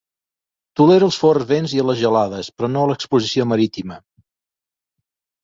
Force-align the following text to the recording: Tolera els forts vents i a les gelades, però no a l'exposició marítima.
Tolera 0.79 1.05
els 1.09 1.19
forts 1.23 1.45
vents 1.51 1.75
i 1.75 1.81
a 1.83 1.85
les 1.89 1.99
gelades, 1.99 2.49
però 2.57 2.71
no 2.73 2.83
a 2.87 2.91
l'exposició 2.93 3.47
marítima. 3.53 4.01